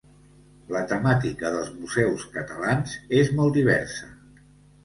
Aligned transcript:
La 0.75 0.79
temàtica 0.91 1.51
dels 1.57 1.69
museus 1.81 2.25
catalans 2.39 2.97
és 3.21 3.31
molt 3.41 3.61
diversa. 3.63 4.11